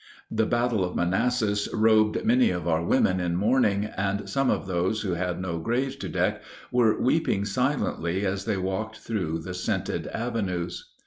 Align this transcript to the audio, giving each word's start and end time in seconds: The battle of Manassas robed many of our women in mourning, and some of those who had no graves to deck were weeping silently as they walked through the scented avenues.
The 0.31 0.47
battle 0.47 0.83
of 0.83 0.95
Manassas 0.95 1.69
robed 1.71 2.25
many 2.25 2.49
of 2.49 2.67
our 2.67 2.83
women 2.83 3.19
in 3.19 3.35
mourning, 3.35 3.85
and 3.95 4.27
some 4.27 4.49
of 4.49 4.65
those 4.65 5.01
who 5.01 5.11
had 5.11 5.39
no 5.39 5.59
graves 5.59 5.95
to 5.97 6.09
deck 6.09 6.41
were 6.71 6.99
weeping 6.99 7.45
silently 7.45 8.25
as 8.25 8.45
they 8.45 8.57
walked 8.57 8.97
through 8.97 9.41
the 9.43 9.53
scented 9.53 10.07
avenues. 10.07 10.89